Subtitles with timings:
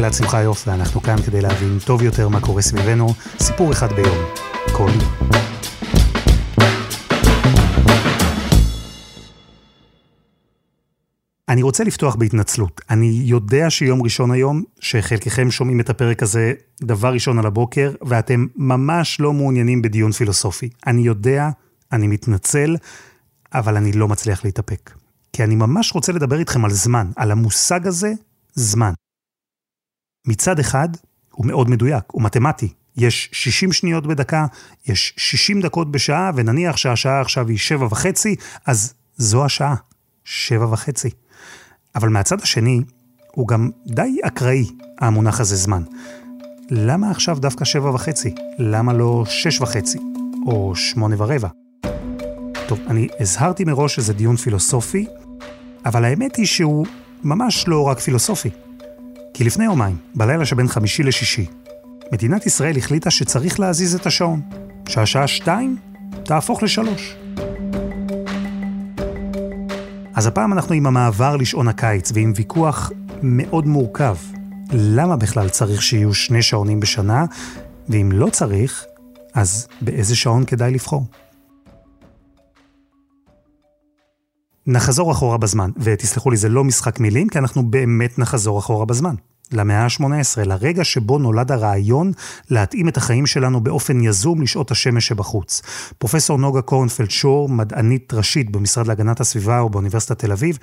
[0.00, 3.08] אני אלעד שמחיוף, ואנחנו כאן כדי להבין טוב יותר מה קורה סביבנו,
[3.38, 4.16] סיפור אחד ביום,
[4.72, 5.30] כל יום.
[11.48, 12.80] אני רוצה לפתוח בהתנצלות.
[12.90, 18.46] אני יודע שיום ראשון היום, שחלקכם שומעים את הפרק הזה דבר ראשון על הבוקר, ואתם
[18.56, 20.68] ממש לא מעוניינים בדיון פילוסופי.
[20.86, 21.50] אני יודע,
[21.92, 22.76] אני מתנצל,
[23.54, 24.90] אבל אני לא מצליח להתאפק.
[25.32, 28.12] כי אני ממש רוצה לדבר איתכם על זמן, על המושג הזה,
[28.54, 28.92] זמן.
[30.26, 30.88] מצד אחד,
[31.30, 32.68] הוא מאוד מדויק, הוא מתמטי.
[32.96, 34.46] יש 60 שניות בדקה,
[34.86, 39.74] יש 60 דקות בשעה, ונניח שהשעה עכשיו היא שבע וחצי, אז זו השעה,
[40.24, 41.10] שבע וחצי.
[41.94, 42.80] אבל מהצד השני,
[43.34, 44.66] הוא גם די אקראי,
[44.98, 45.82] המונח הזה זמן.
[46.70, 48.34] למה עכשיו דווקא שבע וחצי?
[48.58, 49.98] למה לא שש וחצי?
[50.46, 51.48] או שמונה ורבע?
[52.68, 55.06] טוב, אני הזהרתי מראש שזה דיון פילוסופי,
[55.86, 56.86] אבל האמת היא שהוא
[57.24, 58.50] ממש לא רק פילוסופי.
[59.40, 61.46] כי לפני יומיים, בלילה שבין חמישי לשישי,
[62.12, 64.40] מדינת ישראל החליטה שצריך להזיז את השעון,
[64.88, 65.76] שהשעה שתיים
[66.24, 67.16] תהפוך לשלוש.
[70.14, 72.90] אז הפעם אנחנו עם המעבר לשעון הקיץ ועם ויכוח
[73.22, 74.16] מאוד מורכב.
[74.72, 77.24] למה בכלל צריך שיהיו שני שעונים בשנה,
[77.88, 78.84] ואם לא צריך,
[79.34, 81.04] אז באיזה שעון כדאי לבחור?
[84.66, 89.14] נחזור אחורה בזמן, ותסלחו לי, זה לא משחק מילים, כי אנחנו באמת נחזור אחורה בזמן.
[89.52, 92.12] למאה ה-18, לרגע שבו נולד הרעיון
[92.50, 95.62] להתאים את החיים שלנו באופן יזום לשעות השמש שבחוץ.
[95.98, 100.58] פרופסור נוגה קורנפלד שור, מדענית ראשית במשרד להגנת הסביבה ובאוניברסיטת תל אביב,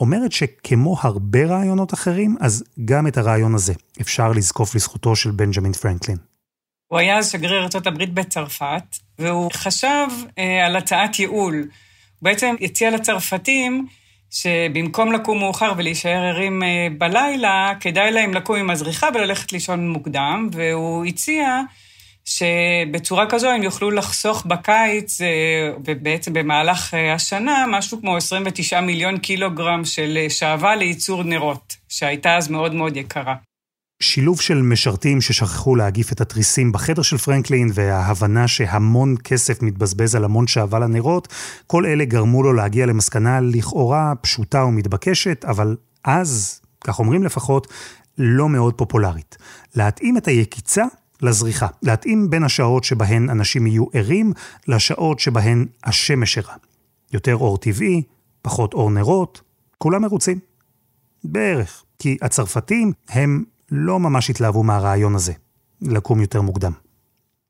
[0.00, 5.72] אומרת שכמו הרבה רעיונות אחרים, אז גם את הרעיון הזה אפשר לזקוף לזכותו של בנג'מין
[5.72, 6.16] פרנקלין.
[6.88, 10.06] הוא היה אז שגריר ארה"ב בצרפת, והוא חשב
[10.38, 11.54] אה, על הצעת ייעול.
[11.54, 11.66] הוא
[12.22, 13.86] בעצם הציע לצרפתים
[14.30, 20.48] שבמקום לקום מאוחר ולהישאר ערים אה, בלילה, כדאי להם לקום עם הזריחה וללכת לישון מוקדם,
[20.52, 21.60] והוא הציע
[22.24, 25.26] שבצורה כזו הם יוכלו לחסוך בקיץ, אה,
[25.84, 32.48] ובעצם במהלך אה, השנה, משהו כמו 29 מיליון קילוגרם של שעווה לייצור נרות, שהייתה אז
[32.48, 33.34] מאוד מאוד יקרה.
[34.00, 40.24] שילוב של משרתים ששכחו להגיף את התריסים בחדר של פרנקלין וההבנה שהמון כסף מתבזבז על
[40.24, 41.28] המון שעבה לנרות,
[41.66, 47.66] כל אלה גרמו לו להגיע למסקנה לכאורה פשוטה ומתבקשת, אבל אז, כך אומרים לפחות,
[48.18, 49.36] לא מאוד פופולרית.
[49.74, 50.84] להתאים את היקיצה
[51.22, 54.32] לזריחה, להתאים בין השעות שבהן אנשים יהיו ערים
[54.68, 56.54] לשעות שבהן השמש ערה.
[57.12, 58.02] יותר אור טבעי,
[58.42, 59.40] פחות אור נרות,
[59.78, 60.38] כולם מרוצים.
[61.24, 65.32] בערך, כי הצרפתים הם לא ממש התלהבו מהרעיון הזה,
[65.82, 66.72] לקום יותר מוקדם.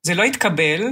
[0.03, 0.83] זה לא התקבל,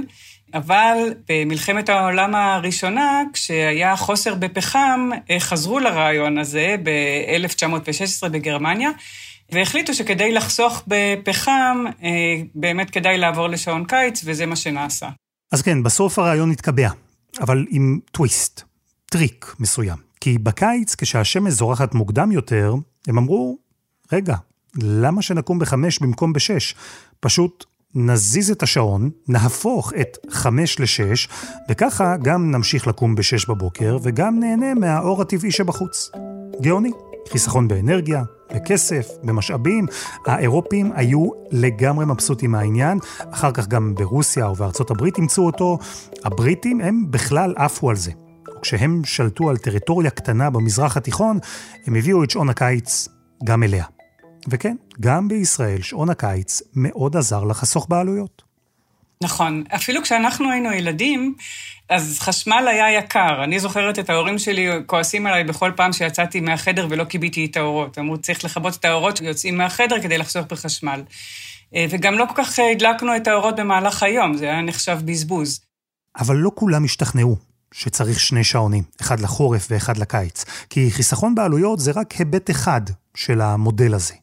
[0.53, 0.97] אבל
[1.29, 8.89] במלחמת העולם הראשונה, כשהיה חוסר בפחם, חזרו לרעיון הזה ב-1916 בגרמניה,
[9.51, 11.85] והחליטו שכדי לחסוך בפחם,
[12.55, 15.09] באמת כדאי לעבור לשעון קיץ, וזה מה שנעשה.
[15.51, 16.89] אז כן, בסוף הרעיון התקבע,
[17.39, 18.61] אבל עם טוויסט,
[19.05, 19.97] טריק מסוים.
[20.21, 22.75] כי בקיץ, כשהשמש זורחת מוקדם יותר,
[23.07, 23.57] הם אמרו,
[24.11, 24.35] רגע,
[24.77, 26.75] למה שנקום בחמש במקום בשש?
[27.19, 27.65] פשוט
[27.95, 31.27] נזיז את השעון, נהפוך את חמש לשש,
[31.69, 36.11] וככה גם נמשיך לקום בשש בבוקר, וגם נהנה מהאור הטבעי שבחוץ.
[36.61, 36.91] גאוני.
[37.29, 38.23] חיסכון באנרגיה,
[38.55, 39.85] בכסף, במשאבים.
[40.25, 42.99] האירופים היו לגמרי מבסוטים מהעניין,
[43.31, 45.77] אחר כך גם ברוסיה ובארצות הברית אימצו אותו.
[46.25, 48.11] הבריטים הם בכלל עפו על זה.
[48.61, 51.39] כשהם שלטו על טריטוריה קטנה במזרח התיכון,
[51.85, 53.07] הם הביאו את שעון הקיץ
[53.43, 53.85] גם אליה.
[54.47, 58.47] וכן, גם בישראל שעון הקיץ מאוד עזר לחסוך בעלויות.
[59.23, 59.63] נכון.
[59.75, 61.35] אפילו כשאנחנו היינו ילדים,
[61.89, 63.43] אז חשמל היה יקר.
[63.43, 67.97] אני זוכרת את ההורים שלי כועסים עליי בכל פעם שיצאתי מהחדר ולא כיביתי את האורות.
[67.97, 71.03] אמרו, צריך לכבות את האורות שיוצאים מהחדר כדי לחסוך בחשמל.
[71.75, 75.59] אה, וגם לא כל כך הדלקנו את האורות במהלך היום, זה היה נחשב בזבוז.
[76.19, 77.37] אבל לא כולם השתכנעו
[77.71, 80.45] שצריך שני שעונים, אחד לחורף ואחד לקיץ.
[80.69, 82.81] כי חיסכון בעלויות זה רק היבט אחד
[83.17, 84.13] של המודל הזה.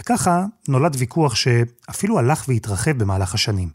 [0.00, 3.68] וככה נולד ויכוח שאפילו הלך והתרחב במהלך השנים.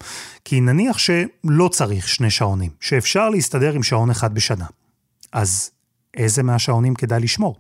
[0.46, 4.66] כי נניח שלא צריך שני שעונים, שאפשר להסתדר עם שעון אחד בשנה.
[5.32, 5.72] אז
[6.18, 7.56] איזה מהשעונים כדאי לשמור?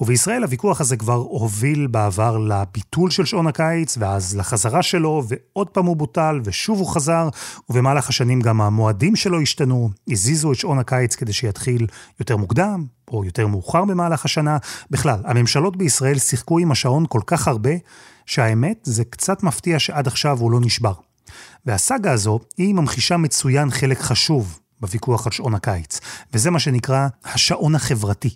[0.00, 5.86] ובישראל הוויכוח הזה כבר הוביל בעבר לביטול של שעון הקיץ, ואז לחזרה שלו, ועוד פעם
[5.86, 7.28] הוא בוטל, ושוב הוא חזר,
[7.70, 11.86] ובמהלך השנים גם המועדים שלו השתנו, הזיזו את שעון הקיץ כדי שיתחיל
[12.20, 14.58] יותר מוקדם, או יותר מאוחר במהלך השנה.
[14.90, 17.70] בכלל, הממשלות בישראל שיחקו עם השעון כל כך הרבה,
[18.26, 20.94] שהאמת, זה קצת מפתיע שעד עכשיו הוא לא נשבר.
[21.66, 26.00] והסאגה הזו, היא ממחישה מצוין חלק חשוב בוויכוח על שעון הקיץ,
[26.32, 28.30] וזה מה שנקרא השעון החברתי.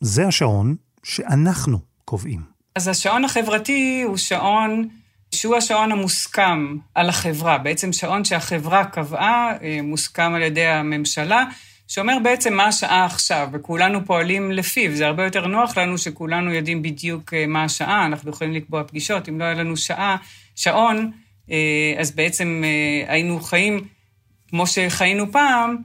[0.00, 0.76] זה השעון
[1.08, 2.40] שאנחנו קובעים.
[2.74, 4.88] אז השעון החברתי הוא שעון
[5.34, 11.44] שהוא השעון המוסכם על החברה, בעצם שעון שהחברה קבעה, אה, מוסכם על ידי הממשלה,
[11.88, 14.96] שאומר בעצם מה השעה עכשיו, וכולנו פועלים לפיו.
[14.96, 19.28] זה הרבה יותר נוח לנו שכולנו יודעים בדיוק אה, מה השעה, אנחנו יכולים לקבוע פגישות.
[19.28, 20.16] אם לא היה לנו שעה,
[20.54, 21.12] שעון,
[21.50, 22.62] אה, אז בעצם
[23.06, 23.84] היינו חיים
[24.48, 25.76] כמו שחיינו פעם,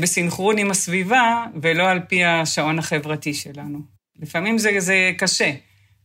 [0.00, 3.93] בסינכרון עם הסביבה, ולא על פי השעון החברתי שלנו.
[4.18, 5.50] לפעמים זה, זה קשה,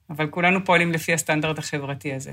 [0.10, 2.32] אבל כולנו פועלים לפי הסטנדרט החברתי הזה.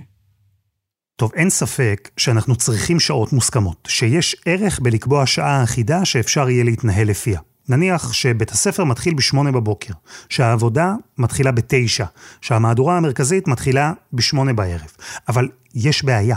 [1.16, 7.08] טוב, אין ספק שאנחנו צריכים שעות מוסכמות, שיש ערך בלקבוע שעה אחידה שאפשר יהיה להתנהל
[7.08, 7.40] לפיה.
[7.68, 9.94] נניח שבית הספר מתחיל בשמונה בבוקר,
[10.28, 12.04] שהעבודה מתחילה בתשע,
[12.40, 14.90] שהמהדורה המרכזית מתחילה בשמונה בערב.
[15.28, 16.36] אבל יש בעיה,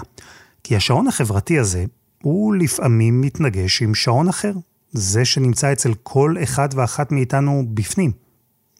[0.64, 1.86] כי השעון החברתי הזה,
[2.22, 4.54] הוא לפעמים מתנגש עם שעון אחר.
[4.92, 8.12] זה שנמצא אצל כל אחד ואחת מאיתנו בפנים.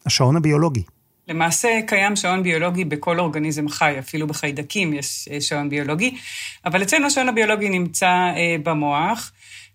[0.06, 0.82] השעון הביולוגי.
[1.30, 6.16] למעשה קיים שעון ביולוגי בכל אורגניזם חי, אפילו בחיידקים יש אה, שעון ביולוגי,
[6.64, 9.32] אבל אצלנו השעון הביולוגי נמצא אה, במוח,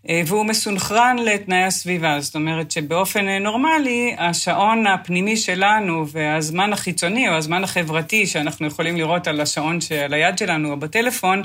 [0.09, 2.19] אה, והוא מסונכרן לתנאי הסביבה.
[2.19, 9.27] זאת אומרת שבאופן נורמלי, השעון הפנימי שלנו והזמן החיצוני או הזמן החברתי שאנחנו יכולים לראות
[9.27, 11.41] על השעון שעל היד שלנו או בטלפון,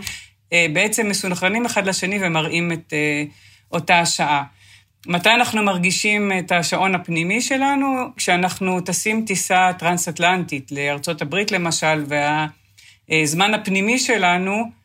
[0.73, 2.93] בעצם מסונכרנים אחד לשני ומראים את
[3.73, 4.43] אותה השעה.
[5.07, 7.87] מתי אנחנו מרגישים את השעון הפנימי שלנו?
[8.17, 12.05] כשאנחנו טסים טיסה טרנס-אטלנטית לארצות הברית למשל,
[13.09, 14.80] והזמן הפנימי שלנו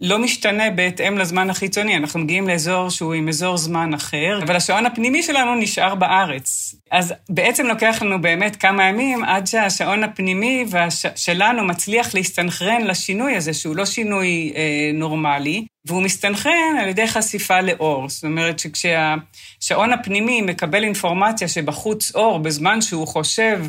[0.00, 1.96] לא משתנה בהתאם לזמן החיצוני.
[1.96, 6.74] אנחנו מגיעים לאזור שהוא עם אזור זמן אחר, אבל השעון הפנימי שלנו נשאר בארץ.
[6.90, 11.06] אז בעצם לוקח לנו באמת כמה ימים עד שהשעון הפנימי והש...
[11.16, 17.60] שלנו מצליח להסתנכרן לשינוי הזה, שהוא לא שינוי אה, נורמלי, והוא מסתנכרן על ידי חשיפה
[17.60, 18.08] לאור.
[18.08, 23.60] זאת אומרת שכשהשעון הפנימי מקבל אינפורמציה שבחוץ אור בזמן שהוא חושב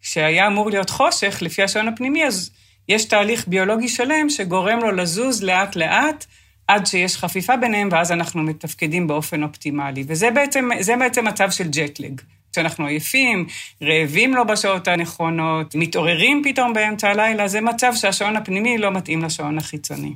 [0.00, 2.50] שהיה אמור להיות חושך, לפי השעון הפנימי, אז
[2.88, 6.26] יש תהליך ביולוגי שלם שגורם לו לזוז לאט-לאט
[6.68, 10.04] עד שיש חפיפה ביניהם, ואז אנחנו מתפקדים באופן אופטימלי.
[10.06, 10.68] וזה בעצם,
[10.98, 12.20] בעצם מצב של ג'טלג.
[12.52, 13.46] כשאנחנו עייפים,
[13.82, 19.58] רעבים לא בשעות הנכונות, מתעוררים פתאום באמצע הלילה, זה מצב שהשעון הפנימי לא מתאים לשעון
[19.58, 20.14] החיצוני.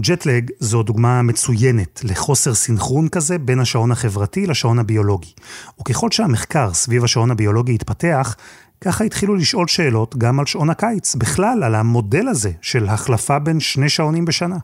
[0.00, 5.32] ג'טלג זו דוגמה מצוינת לחוסר סינכרון כזה בין השעון החברתי לשעון הביולוגי.
[5.80, 8.36] וככל שהמחקר סביב השעון הביולוגי התפתח,
[8.84, 13.60] ככה התחילו לשאול שאלות גם על שעון הקיץ, בכלל על המודל הזה של החלפה בין
[13.60, 14.56] שני שעונים בשנה.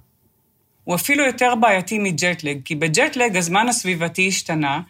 [0.85, 4.81] הוא אפילו יותר בעייתי מג'טלג, כי בג'טלג הזמן הסביבתי השתנה,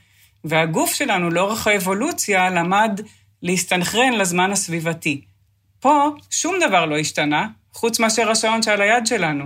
[0.45, 3.01] והגוף שלנו לאורך האבולוציה למד
[3.43, 5.21] להסתנכרן לזמן הסביבתי.
[5.81, 9.45] פה שום דבר לא השתנה, חוץ מאשר השעון שעל היד שלנו.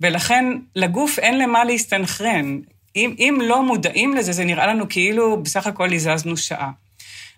[0.00, 0.44] ולכן
[0.76, 2.60] לגוף אין למה להסתנכרן.
[2.96, 6.70] אם, אם לא מודעים לזה, זה נראה לנו כאילו בסך הכל הזזנו שעה.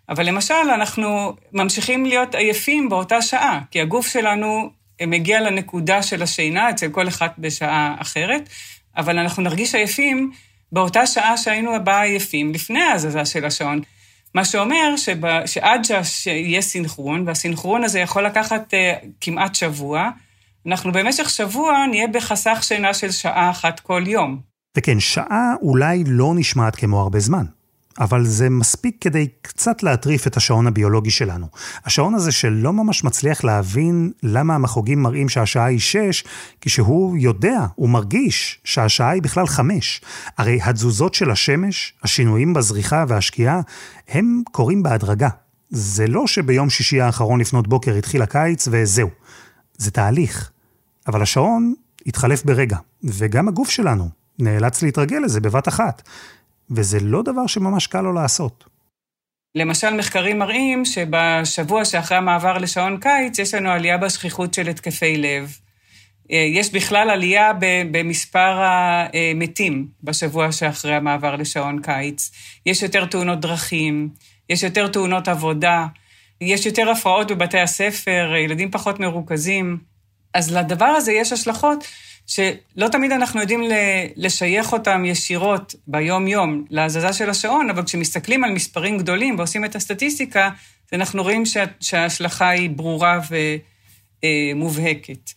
[0.09, 4.71] אבל למשל, אנחנו ממשיכים להיות עייפים באותה שעה, כי הגוף שלנו
[5.06, 8.49] מגיע לנקודה של השינה, אצל כל אחד בשעה אחרת,
[8.97, 10.31] אבל אנחנו נרגיש עייפים
[10.73, 13.81] באותה שעה שהיינו בה עייפים לפני ההזזה של השעון.
[14.34, 20.11] מה שאומר שבא, שעד שיהיה סינכרון, והסינכרון הזה יכול לקחת uh, כמעט שבוע,
[20.67, 24.41] אנחנו במשך שבוע נהיה בחסך שינה של שעה אחת כל יום.
[24.77, 27.44] וכן, שעה אולי לא נשמעת כמו הרבה זמן.
[28.01, 31.46] אבל זה מספיק כדי קצת להטריף את השעון הביולוגי שלנו.
[31.84, 36.24] השעון הזה שלא ממש מצליח להבין למה המחוגים מראים שהשעה היא שש,
[36.60, 40.01] כשהוא יודע, הוא מרגיש שהשעה היא בכלל חמש.
[40.39, 43.60] הרי התזוזות של השמש, השינויים בזריחה והשקיעה,
[44.08, 45.29] הם קורים בהדרגה.
[45.70, 49.08] זה לא שביום שישי האחרון לפנות בוקר התחיל הקיץ וזהו.
[49.79, 50.51] זה תהליך.
[51.06, 51.74] אבל השעון
[52.06, 54.08] התחלף ברגע, וגם הגוף שלנו
[54.39, 56.03] נאלץ להתרגל לזה בבת אחת.
[56.71, 58.65] וזה לא דבר שממש קל לו לעשות.
[59.55, 65.56] למשל, מחקרים מראים שבשבוע שאחרי המעבר לשעון קיץ, יש לנו עלייה בשכיחות של התקפי לב.
[66.31, 67.53] אה, יש בכלל עלייה
[67.91, 72.31] במספר המתים בשבוע שאחרי המעבר לשעון קיץ.
[72.67, 74.09] יש יותר תאונות דרכים,
[74.51, 75.87] יש יותר תאונות עבודה,
[76.41, 79.79] יש יותר הפרעות בבתי הספר, ילדים פחות מרוכזים.
[80.35, 81.85] אז לדבר הזה יש השלכות
[82.26, 83.60] שלא תמיד אנחנו יודעים
[84.16, 90.50] לשייך אותם ישירות ביום-יום להזזה של השעון, אבל כשמסתכלים על מספרים גדולים ועושים את הסטטיסטיקה,
[90.93, 91.43] ואנחנו רואים
[91.81, 93.20] שההשלכה היא ברורה
[94.24, 95.31] ומובהקת.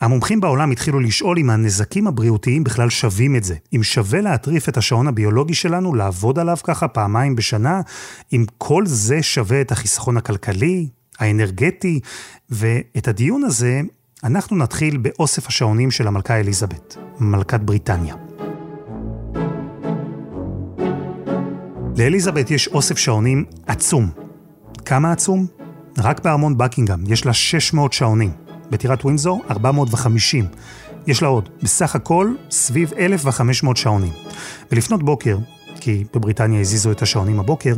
[0.00, 3.54] המומחים בעולם התחילו לשאול אם הנזקים הבריאותיים בכלל שווים את זה.
[3.76, 7.80] אם שווה להטריף את השעון הביולוגי שלנו, לעבוד עליו ככה פעמיים בשנה,
[8.32, 10.88] אם כל זה שווה את החיסכון הכלכלי,
[11.18, 12.00] האנרגטי,
[12.50, 13.80] ואת הדיון הזה
[14.24, 18.14] אנחנו נתחיל באוסף השעונים של המלכה אליזבת, מלכת בריטניה.
[21.98, 24.10] לאליזבת יש אוסף שעונים עצום.
[24.84, 25.46] כמה עצום?
[25.98, 28.30] רק בארמון בקינגהם יש לה 600 שעונים.
[28.70, 30.46] בטירת ווינזור, 450.
[31.06, 34.12] יש לה עוד, בסך הכל, סביב 1,500 שעונים.
[34.72, 35.38] ולפנות בוקר,
[35.80, 37.74] כי בבריטניה הזיזו את השעונים הבוקר,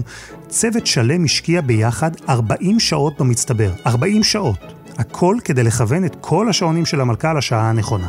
[0.48, 3.72] צוות שלם השקיע ביחד 40 שעות במצטבר.
[3.86, 4.84] 40 שעות.
[4.98, 8.08] הכל כדי לכוון את כל השעונים של המלכה לשעה הנכונה.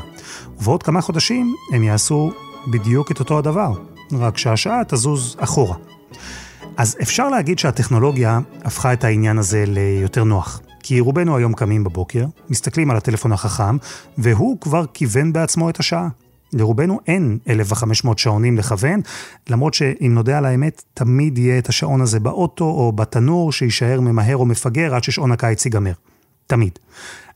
[0.59, 2.31] ובעוד כמה חודשים הם יעשו
[2.67, 3.73] בדיוק את אותו הדבר,
[4.11, 5.75] רק שהשעה תזוז אחורה.
[6.77, 10.61] אז אפשר להגיד שהטכנולוגיה הפכה את העניין הזה ליותר נוח.
[10.83, 13.77] כי רובנו היום קמים בבוקר, מסתכלים על הטלפון החכם,
[14.17, 16.07] והוא כבר כיוון בעצמו את השעה.
[16.53, 19.01] לרובנו אין 1,500 שעונים לכוון,
[19.49, 24.37] למרות שאם נודה על האמת, תמיד יהיה את השעון הזה באוטו או בתנור שיישאר ממהר
[24.37, 25.93] או מפגר עד ששעון הקיץ ייגמר.
[26.47, 26.79] תמיד.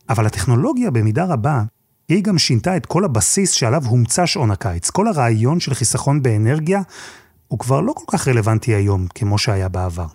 [0.10, 1.62] אבל הטכנולוגיה במידה רבה,
[2.10, 4.90] היא גם שינתה את כל הבסיס שעליו הומצא שעון הקיץ.
[4.90, 6.82] כל הרעיון של חיסכון באנרגיה
[7.48, 10.06] הוא כבר לא כל כך רלוונטי היום כמו שהיה בעבר.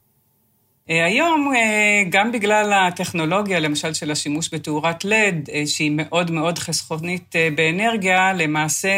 [0.90, 6.58] אה, היום, אה, גם בגלל הטכנולוגיה, למשל של השימוש בתאורת לד, אה, שהיא מאוד מאוד
[6.58, 8.90] חסכונית באנרגיה, למעשה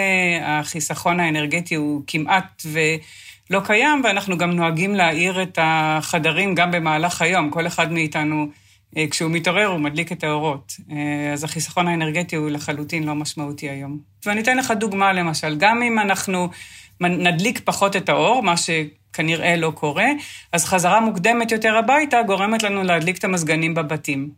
[0.42, 7.50] החיסכון האנרגטי הוא כמעט ולא קיים, ואנחנו גם נוהגים להאיר את החדרים גם במהלך היום.
[7.50, 8.46] כל אחד מאיתנו,
[9.10, 10.72] כשהוא מתעורר, הוא מדליק את האורות.
[11.32, 13.98] אז החיסכון האנרגטי הוא לחלוטין לא משמעותי היום.
[14.26, 16.48] ואני אתן לך דוגמה, למשל, גם אם אנחנו
[17.00, 18.70] נדליק פחות את האור, מה ש...
[19.16, 20.06] כנראה לא קורה,
[20.52, 24.30] אז חזרה מוקדמת יותר הביתה גורמת לנו להדליק את המזגנים בבתים.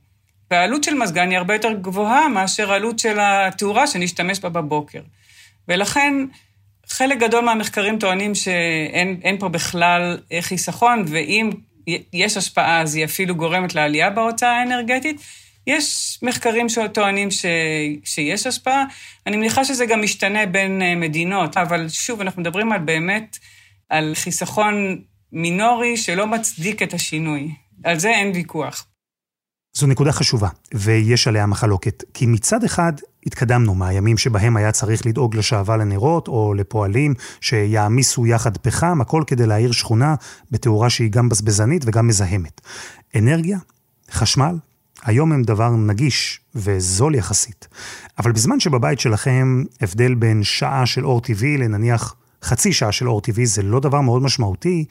[0.51, 5.01] והעלות של מזגן היא הרבה יותר גבוהה מאשר העלות של התאורה שנשתמש בה בבוקר.
[5.69, 6.15] ולכן,
[6.89, 11.51] חלק גדול מהמחקרים טוענים שאין פה בכלל חיסכון, ואם
[12.13, 15.21] יש השפעה אז היא אפילו גורמת לעלייה בהוצאה האנרגטית.
[15.67, 17.47] יש מחקרים שטוענים ש...
[18.05, 18.85] שיש השפעה,
[19.27, 23.39] אני מניחה שזה גם משתנה בין אה, מדינות, אבל שוב, אנחנו מדברים על באמת
[23.89, 25.03] על חיסכון
[25.33, 27.51] מינורי שלא מצדיק את השינוי.
[27.85, 28.87] על זה אין ויכוח.
[29.77, 32.03] זו נקודה חשובה, ויש עליה מחלוקת.
[32.15, 32.93] כי מצד אחד,
[33.29, 39.47] התקדמנו מהימים שבהם היה צריך לדאוג לשעווה לנרות, או לפועלים שיעמיסו יחד פחם, הכל כדי
[39.47, 40.15] להאיר שכונה
[40.51, 42.61] בתאורה שהיא גם בזבזנית וגם מזהמת.
[43.17, 43.59] אנרגיה,
[44.11, 44.59] חשמל,
[45.05, 47.69] היום הם דבר נגיש וזול יחסית.
[48.19, 53.21] אבל בזמן שבבית שלכם הבדל בין שעה של אור טבעי לנניח חצי שעה של אור
[53.21, 54.85] טבעי זה לא דבר מאוד משמעותי.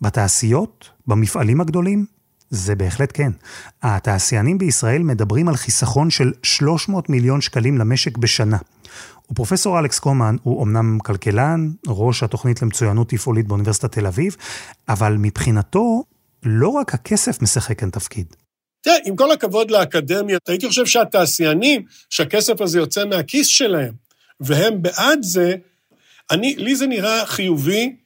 [0.00, 2.06] בתעשיות, במפעלים הגדולים,
[2.50, 3.32] זה בהחלט כן.
[3.82, 8.58] התעשיינים בישראל מדברים על חיסכון של 300 מיליון שקלים למשק בשנה.
[9.30, 14.36] ופרופסור אלכס קומן הוא אמנם כלכלן, ראש התוכנית למצוינות תפעולית באוניברסיטת תל אביב,
[14.88, 16.04] אבל מבחינתו,
[16.42, 18.26] לא רק הכסף משחק כאן תפקיד.
[18.80, 23.94] תראה, עם כל הכבוד לאקדמיה, הייתי חושב שהתעשיינים, שהכסף הזה יוצא מהכיס שלהם,
[24.40, 25.54] והם בעד זה,
[26.30, 27.96] אני, לי זה נראה חיובי,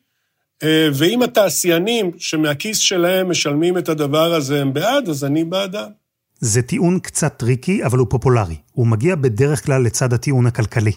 [0.94, 5.90] ואם התעשיינים שמהכיס שלהם משלמים את הדבר הזה הם בעד, אז אני בעדם.
[6.40, 8.56] זה טיעון קצת טריקי, אבל הוא פופולרי.
[8.72, 10.92] הוא מגיע בדרך כלל לצד הטיעון הכלכלי.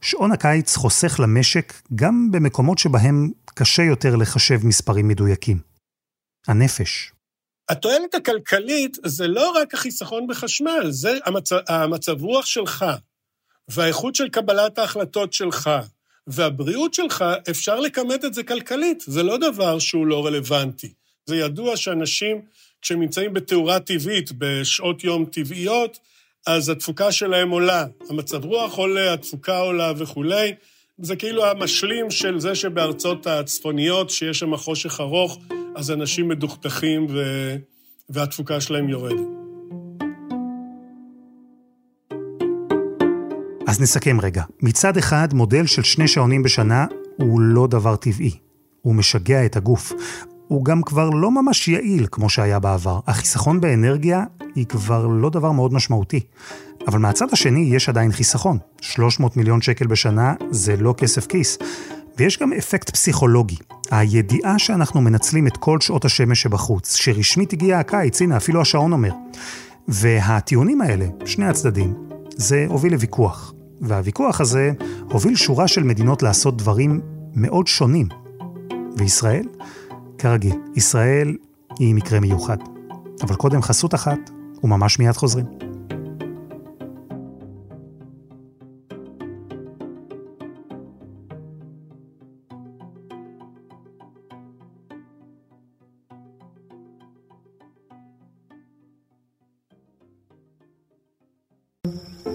[0.00, 5.58] שעון הקיץ חוסך למשק גם במקומות שבהם קשה יותר לחשב מספרים מדויקים.
[6.46, 7.12] הנפש.
[7.68, 12.84] התועלת הכלכלית זה לא רק החיסכון בחשמל, זה המצב, המצב רוח שלך,
[13.68, 15.70] והאיכות של קבלת ההחלטות שלך,
[16.28, 20.92] והבריאות שלך, אפשר לכמת את זה כלכלית, זה לא דבר שהוא לא רלוונטי.
[21.26, 22.40] זה ידוע שאנשים,
[22.82, 25.98] כשהם נמצאים בתאורה טבעית, בשעות יום טבעיות,
[26.46, 27.86] אז התפוקה שלהם עולה.
[28.10, 30.52] המצב רוח עולה, התפוקה עולה וכולי.
[30.98, 35.38] זה כאילו המשלים של זה שבארצות הצפוניות, שיש שם חושך ארוך,
[35.76, 37.22] אז אנשים מדוכדכים ו...
[38.08, 39.37] והתפוקה שלהם יורדת.
[43.68, 44.42] אז נסכם רגע.
[44.62, 48.30] מצד אחד, מודל של שני שעונים בשנה הוא לא דבר טבעי.
[48.82, 49.92] הוא משגע את הגוף.
[50.48, 53.00] הוא גם כבר לא ממש יעיל כמו שהיה בעבר.
[53.06, 56.20] החיסכון באנרגיה היא כבר לא דבר מאוד משמעותי.
[56.86, 58.58] אבל מהצד השני יש עדיין חיסכון.
[58.80, 61.58] 300 מיליון שקל בשנה זה לא כסף כיס.
[62.18, 63.56] ויש גם אפקט פסיכולוגי.
[63.90, 69.12] הידיעה שאנחנו מנצלים את כל שעות השמש שבחוץ, שרשמית הגיע הקיץ, הנה אפילו השעון אומר.
[69.88, 71.94] והטיעונים האלה, שני הצדדים,
[72.36, 73.52] זה הוביל לוויכוח.
[73.80, 74.72] והוויכוח הזה
[75.10, 77.00] הוביל שורה של מדינות לעשות דברים
[77.34, 78.08] מאוד שונים.
[78.96, 79.46] וישראל?
[80.18, 81.36] כרגיל, ישראל
[81.78, 82.56] היא מקרה מיוחד.
[83.22, 84.30] אבל קודם חסות אחת,
[84.64, 85.46] וממש מיד חוזרים.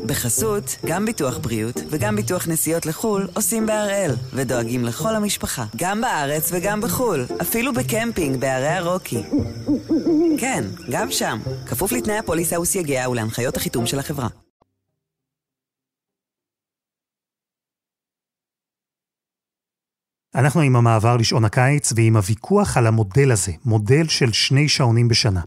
[0.08, 6.50] בחסות, גם ביטוח בריאות וגם ביטוח נסיעות לחו"ל עושים בהראל, ודואגים לכל המשפחה, גם בארץ
[6.54, 9.24] וגם בחו"ל, אפילו בקמפינג בערי הרוקי.
[10.40, 14.28] כן, גם שם, כפוף לתנאי הפוליסה וסייגיה ולהנחיות החיתום של החברה.
[20.36, 25.42] אנחנו עם המעבר לשעון הקיץ ועם הוויכוח על המודל הזה, מודל של שני שעונים בשנה.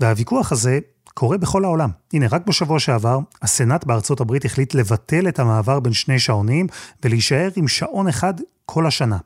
[0.00, 0.78] והוויכוח הזה
[1.14, 1.90] קורה בכל העולם.
[2.12, 6.66] הנה, רק בשבוע שעבר, הסנאט בארצות הברית החליט לבטל את המעבר בין שני שעונים
[7.04, 8.34] ולהישאר עם שעון אחד
[8.66, 9.18] כל השנה.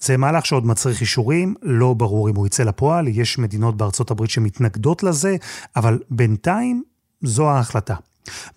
[0.00, 4.30] זה מהלך שעוד מצריך אישורים, לא ברור אם הוא יצא לפועל, יש מדינות בארצות הברית
[4.30, 5.36] שמתנגדות לזה,
[5.76, 6.82] אבל בינתיים
[7.22, 7.94] זו ההחלטה.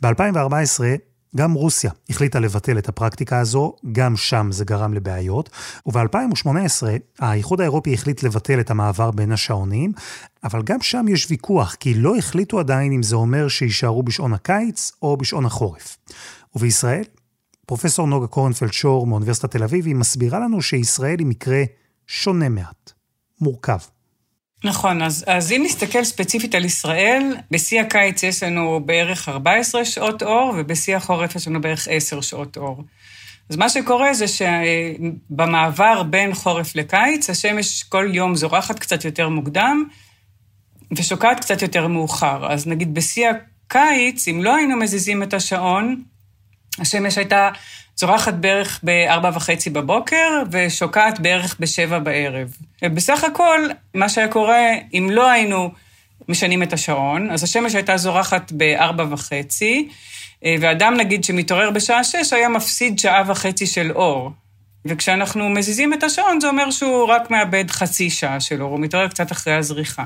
[0.02, 0.80] ב-2014
[1.36, 5.50] גם רוסיה החליטה לבטל את הפרקטיקה הזו, גם שם זה גרם לבעיות.
[5.86, 6.50] וב-2018
[7.20, 9.92] האיחוד האירופי החליט לבטל את המעבר בין השעונים,
[10.44, 14.92] אבל גם שם יש ויכוח, כי לא החליטו עדיין אם זה אומר שיישארו בשעון הקיץ
[15.02, 15.98] או בשעון החורף.
[16.56, 17.04] ובישראל,
[17.66, 21.64] פרופסור נוגה קורנפלד שור מאוניברסיטת תל אביב, היא מסבירה לנו שישראל היא מקרה
[22.08, 22.92] שונה מעט,
[23.42, 23.78] מורכב.
[24.64, 30.24] נכון, אז, אז אם נסתכל ספציפית על ישראל, בשיא הקיץ יש לנו בערך 14 שעות
[30.24, 32.84] אור, ובשיא החורף יש לנו בערך 10 שעות אור.
[33.50, 39.84] אז מה שקורה זה שבמעבר בין חורף לקיץ, השמש כל יום זורחת קצת יותר מוקדם,
[40.98, 42.54] ושוקעת קצת יותר מאוחר.
[42.54, 46.04] אז נגיד בשיא הקיץ, אם לא היינו מזיזים את השעון,
[46.80, 47.50] השמש הייתה
[47.96, 52.48] זורחת בערך ב-4 וחצי בבוקר ושוקעת בערך ב-7 בערב.
[52.84, 53.62] ובסך הכל,
[53.94, 55.72] מה שהיה קורה, אם לא היינו
[56.30, 59.90] משנים את השעון, אז השמש הייתה זורחת ב-4 וחצי,
[60.46, 64.32] ואדם נגיד שמתעורר בשעה 6 היה מפסיד שעה וחצי של אור.
[64.86, 69.08] וכשאנחנו מזיזים את השעון, זה אומר שהוא רק מאבד חצי שעה של אור, הוא מתעורר
[69.08, 70.06] קצת אחרי הזריחה.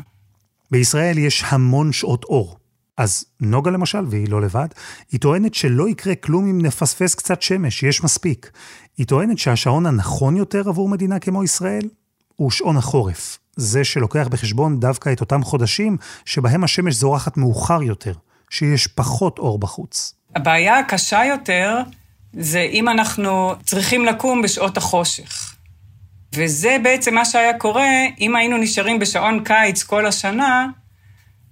[0.71, 2.57] בישראל יש המון שעות אור.
[3.01, 4.67] אז נוגה למשל, והיא לא לבד,
[5.11, 8.51] היא טוענת שלא יקרה כלום אם נפספס קצת שמש, יש מספיק.
[8.97, 11.89] היא טוענת שהשעון הנכון יותר עבור מדינה כמו ישראל
[12.35, 13.37] הוא שעון החורף.
[13.55, 18.13] זה שלוקח בחשבון דווקא את אותם חודשים שבהם השמש זורחת מאוחר יותר,
[18.49, 20.13] שיש פחות אור בחוץ.
[20.35, 21.77] הבעיה הקשה יותר
[22.33, 25.55] זה אם אנחנו צריכים לקום בשעות החושך.
[26.35, 30.67] וזה בעצם מה שהיה קורה אם היינו נשארים בשעון קיץ כל השנה,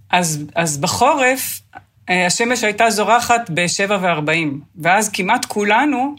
[0.10, 1.62] אז, אז בחורף
[2.10, 4.32] אה, השמש הייתה זורחת ב-7 ו-40,
[4.76, 6.16] ואז כמעט כולנו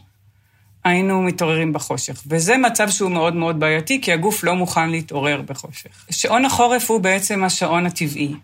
[0.83, 2.23] היינו מתעוררים בחושך.
[2.27, 6.05] וזה מצב שהוא מאוד מאוד בעייתי, כי הגוף לא מוכן להתעורר בחושך.
[6.09, 8.35] שעון החורף הוא בעצם השעון הטבעי.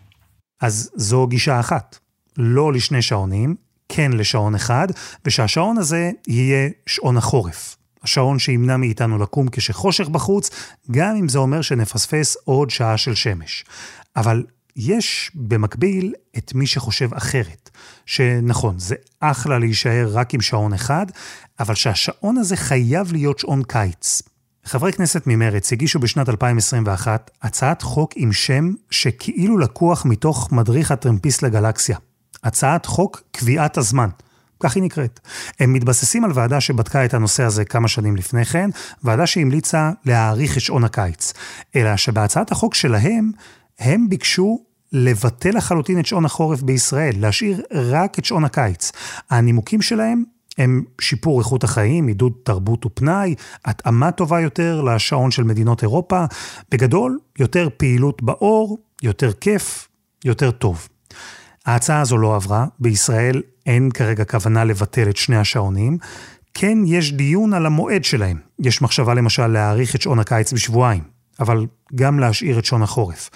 [0.60, 1.98] אז זו גישה אחת.
[2.36, 3.54] לא לשני שעונים,
[3.88, 4.86] כן לשעון אחד,
[5.24, 7.76] ושהשעון הזה יהיה שעון החורף.
[8.02, 10.50] השעון שימנע מאיתנו לקום כשחושך בחוץ,
[10.90, 13.64] גם אם זה אומר שנפספס עוד שעה של שמש.
[14.16, 14.44] אבל
[14.80, 17.70] יש במקביל את מי שחושב אחרת,
[18.06, 21.06] שנכון, זה אחלה להישאר רק עם שעון אחד,
[21.60, 24.22] אבל שהשעון הזה חייב להיות שעון קיץ.
[24.64, 31.42] חברי כנסת ממרץ הגישו בשנת 2021 הצעת חוק עם שם שכאילו לקוח מתוך מדריך הטרמפיסט
[31.42, 31.98] לגלקסיה.
[32.44, 34.08] הצעת חוק קביעת הזמן.
[34.60, 35.20] כך היא נקראת.
[35.60, 38.70] הם מתבססים על ועדה שבדקה את הנושא הזה כמה שנים לפני כן,
[39.02, 41.32] ועדה שהמליצה להאריך את שעון הקיץ.
[41.76, 43.30] אלא שבהצעת החוק שלהם,
[43.78, 48.92] הם ביקשו לבטל לחלוטין את שעון החורף בישראל, להשאיר רק את שעון הקיץ.
[49.30, 50.24] הנימוקים שלהם
[50.58, 56.24] הם שיפור איכות החיים, עידוד תרבות ופנאי, התאמה טובה יותר לשעון של מדינות אירופה,
[56.70, 59.88] בגדול, יותר פעילות באור, יותר כיף,
[60.24, 60.88] יותר טוב.
[61.66, 65.98] ההצעה הזו לא עברה, בישראל אין כרגע כוונה לבטל את שני השעונים.
[66.54, 68.38] כן יש דיון על המועד שלהם.
[68.58, 71.02] יש מחשבה למשל להאריך את שעון הקיץ בשבועיים,
[71.40, 73.30] אבל גם להשאיר את שעון החורף.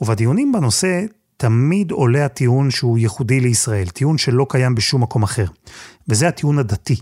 [0.00, 1.04] ובדיונים בנושא
[1.36, 5.46] תמיד עולה הטיעון שהוא ייחודי לישראל, טיעון שלא קיים בשום מקום אחר.
[6.08, 6.96] וזה הטיעון הדתי.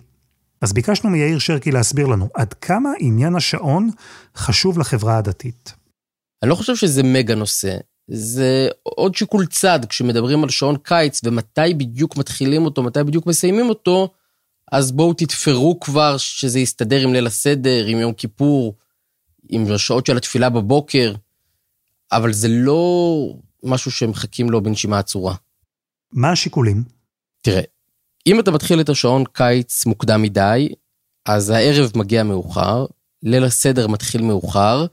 [0.60, 3.90] אז ביקשנו מיאיר שרקי להסביר לנו עד כמה עניין השעון
[4.36, 5.74] חשוב לחברה הדתית.
[6.42, 7.76] אני לא חושב שזה מגה נושא,
[8.10, 13.68] זה עוד שיקול צד כשמדברים על שעון קיץ ומתי בדיוק מתחילים אותו, מתי בדיוק מסיימים
[13.68, 14.12] אותו,
[14.72, 18.74] אז בואו תתפרו כבר שזה יסתדר עם ליל הסדר, עם יום כיפור,
[19.48, 21.14] עם השעות של התפילה בבוקר,
[22.12, 25.35] אבל זה לא משהו שמחכים לו בנשימה עצורה.
[26.12, 26.85] מה השיקולים?
[27.42, 27.62] תראה,
[28.26, 30.68] אם אתה מתחיל את השעון קיץ מוקדם מדי,
[31.26, 32.87] אז הערב מגיע מאוחר,
[33.22, 34.87] ליל הסדר מתחיל מאוחר,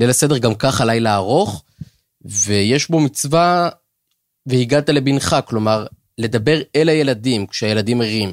[0.00, 1.64] ליל הסדר גם ככה לילה ארוך,
[2.22, 3.68] ויש בו מצווה
[4.46, 5.86] והגעת לבנך, כלומר,
[6.18, 8.32] לדבר אל הילדים כשהילדים ערים.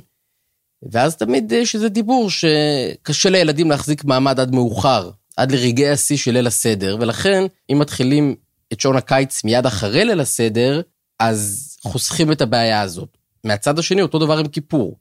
[0.92, 6.32] ואז תמיד יש איזה דיבור שקשה לילדים להחזיק מעמד עד מאוחר, עד לרגעי השיא של
[6.32, 8.36] ליל הסדר, ולכן אם מתחילים
[8.74, 10.82] את שעון הקיץ מיד אחרי ליל הסדר,
[11.20, 13.18] אז חוסכים את הבעיה הזאת.
[13.44, 14.98] מהצד השני, אותו דבר עם כיפור.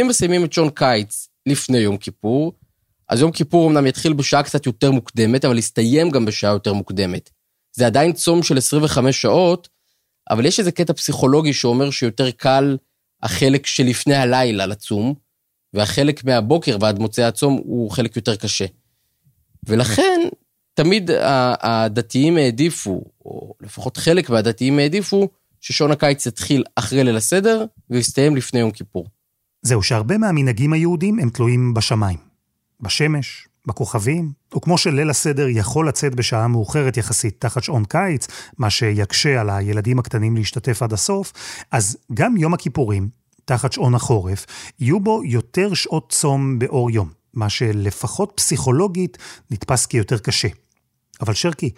[0.00, 2.52] אם מסיימים את שעון קיץ לפני יום כיפור,
[3.08, 7.30] אז יום כיפור אמנם יתחיל בשעה קצת יותר מוקדמת, אבל יסתיים גם בשעה יותר מוקדמת.
[7.72, 9.68] זה עדיין צום של 25 שעות,
[10.30, 12.76] אבל יש איזה קטע פסיכולוגי שאומר שיותר קל
[13.22, 15.14] החלק שלפני הלילה לצום,
[15.74, 18.64] והחלק מהבוקר ועד מוצאי הצום הוא חלק יותר קשה.
[19.66, 20.20] ולכן,
[20.74, 21.10] תמיד
[21.60, 25.28] הדתיים העדיפו, או לפחות חלק מהדתיים העדיפו,
[25.60, 29.06] ששעון הקיץ יתחיל אחרי ליל הסדר ויסתיים לפני יום כיפור.
[29.62, 32.18] זהו שהרבה מהמנהגים היהודים הם תלויים בשמיים.
[32.80, 38.26] בשמש, בכוכבים, וכמו שליל הסדר יכול לצאת בשעה מאוחרת יחסית תחת שעון קיץ,
[38.58, 41.32] מה שיקשה על הילדים הקטנים להשתתף עד הסוף,
[41.70, 43.08] אז גם יום הכיפורים,
[43.44, 44.46] תחת שעון החורף,
[44.80, 49.18] יהיו בו יותר שעות צום באור יום, מה שלפחות פסיכולוגית
[49.50, 50.48] נתפס כיותר קשה.
[51.20, 51.70] אבל שרקי,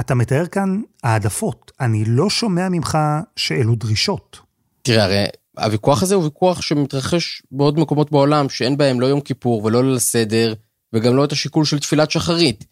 [0.00, 2.98] אתה מתאר כאן העדפות, אני לא שומע ממך
[3.36, 4.38] שאלו דרישות.
[4.82, 5.26] תראה, הרי
[5.58, 9.96] הוויכוח הזה הוא ויכוח שמתרחש בעוד מקומות בעולם, שאין בהם לא יום כיפור ולא ליל
[9.96, 10.54] הסדר,
[10.92, 12.64] וגם לא את השיקול של תפילת שחרית.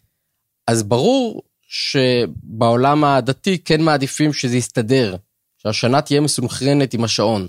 [0.67, 5.15] אז ברור שבעולם הדתי כן מעדיפים שזה יסתדר,
[5.57, 7.47] שהשנה תהיה מסונכרנת עם השעון.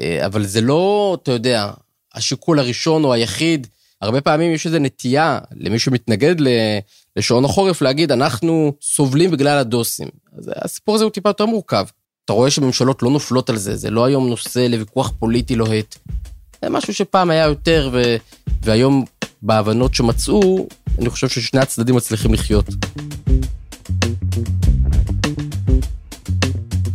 [0.00, 1.70] אה, אבל זה לא, אתה יודע,
[2.14, 3.66] השיקול הראשון או היחיד.
[4.02, 6.34] הרבה פעמים יש איזו נטייה למי שמתנגד
[7.16, 10.08] לשעון החורף להגיד, אנחנו סובלים בגלל הדוסים.
[10.38, 11.86] אז הסיפור הזה הוא טיפה יותר מורכב.
[12.24, 15.96] אתה רואה שממשלות לא נופלות על זה, זה לא היום נושא לוויכוח פוליטי לוהט.
[16.62, 18.16] זה משהו שפעם היה יותר, ו...
[18.62, 19.04] והיום
[19.42, 22.66] בהבנות שמצאו, אני חושב ששני הצדדים מצליחים לחיות.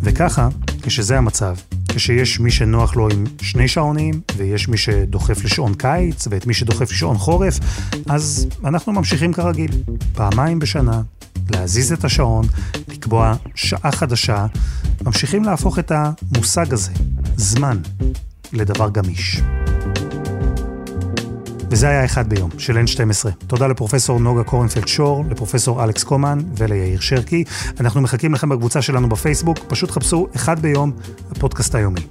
[0.02, 0.50] וככה,
[0.82, 1.56] כשזה המצב,
[1.95, 6.91] כשיש מי שנוח לו עם שני שעונים, ויש מי שדוחף לשעון קיץ, ואת מי שדוחף
[6.91, 7.60] לשעון חורף,
[8.10, 9.71] אז אנחנו ממשיכים כרגיל,
[10.13, 11.01] פעמיים בשנה,
[11.49, 12.45] להזיז את השעון,
[12.88, 14.45] לקבוע שעה חדשה,
[15.01, 16.91] ממשיכים להפוך את המושג הזה,
[17.38, 17.77] זמן,
[18.53, 19.41] לדבר גמיש.
[21.74, 23.30] וזה היה אחד ביום של N12.
[23.48, 27.44] תודה לפרופסור נוגה קורנפלד שור, לפרופסור אלכס קומן וליאיר שרקי.
[27.80, 30.92] אנחנו מחכים לכם בקבוצה שלנו בפייסבוק, פשוט חפשו אחד ביום,
[31.32, 32.02] הפודקאסט היומי.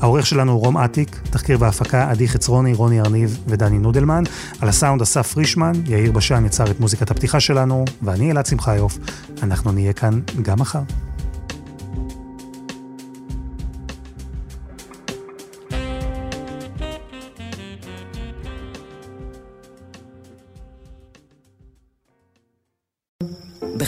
[0.00, 4.22] העורך שלנו הוא רום אטיק, תחקיר והפקה עדי חצרוני, רוני ארניב ודני נודלמן.
[4.60, 8.98] על הסאונד אסף פרישמן, יאיר בשן יצר את מוזיקת הפתיחה שלנו, ואני אלעד שמחיוף.
[9.42, 10.82] אנחנו נהיה כאן גם מחר.